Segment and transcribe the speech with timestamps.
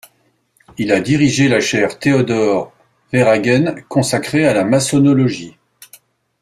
[0.79, 2.73] Il a dirigé la Chaire Théodore
[3.13, 5.59] Verhaegen consacrée à la maçonnologie.